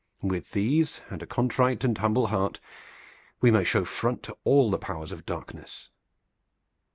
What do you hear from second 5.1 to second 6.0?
of darkness."